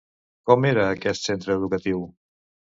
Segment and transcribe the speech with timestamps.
[0.51, 2.05] Com era aquest centre educatiu?